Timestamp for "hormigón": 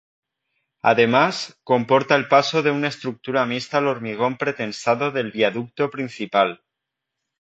3.87-4.35